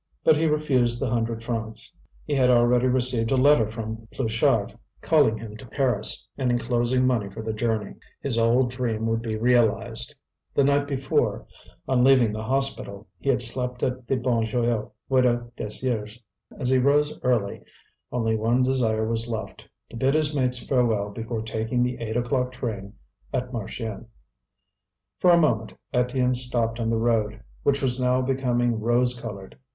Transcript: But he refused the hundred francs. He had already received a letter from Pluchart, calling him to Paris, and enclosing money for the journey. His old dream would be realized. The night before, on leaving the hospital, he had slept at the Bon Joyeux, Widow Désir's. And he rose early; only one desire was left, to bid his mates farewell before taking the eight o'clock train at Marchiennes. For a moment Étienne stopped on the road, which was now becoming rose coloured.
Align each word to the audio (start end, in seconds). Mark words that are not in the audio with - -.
But 0.23 0.35
he 0.35 0.47
refused 0.47 0.99
the 0.99 1.11
hundred 1.11 1.43
francs. 1.43 1.93
He 2.25 2.33
had 2.33 2.49
already 2.49 2.87
received 2.87 3.29
a 3.29 3.37
letter 3.37 3.67
from 3.67 3.97
Pluchart, 4.11 4.75
calling 4.99 5.37
him 5.37 5.55
to 5.57 5.67
Paris, 5.67 6.27
and 6.39 6.49
enclosing 6.49 7.05
money 7.05 7.29
for 7.29 7.43
the 7.43 7.53
journey. 7.53 7.97
His 8.19 8.39
old 8.39 8.71
dream 8.71 9.05
would 9.05 9.21
be 9.21 9.35
realized. 9.35 10.15
The 10.55 10.63
night 10.63 10.87
before, 10.87 11.45
on 11.87 12.03
leaving 12.03 12.33
the 12.33 12.41
hospital, 12.41 13.05
he 13.19 13.29
had 13.29 13.43
slept 13.43 13.83
at 13.83 14.07
the 14.07 14.15
Bon 14.17 14.43
Joyeux, 14.43 14.89
Widow 15.07 15.51
Désir's. 15.55 16.17
And 16.49 16.67
he 16.67 16.79
rose 16.79 17.19
early; 17.21 17.63
only 18.11 18.35
one 18.35 18.63
desire 18.63 19.07
was 19.07 19.27
left, 19.29 19.69
to 19.91 19.95
bid 19.97 20.15
his 20.15 20.35
mates 20.35 20.57
farewell 20.65 21.09
before 21.11 21.43
taking 21.43 21.83
the 21.83 21.99
eight 21.99 22.15
o'clock 22.15 22.53
train 22.53 22.93
at 23.31 23.51
Marchiennes. 23.53 24.07
For 25.19 25.29
a 25.29 25.37
moment 25.37 25.75
Étienne 25.93 26.35
stopped 26.35 26.79
on 26.79 26.89
the 26.89 26.97
road, 26.97 27.43
which 27.61 27.83
was 27.83 27.99
now 27.99 28.19
becoming 28.19 28.79
rose 28.79 29.21
coloured. 29.21 29.59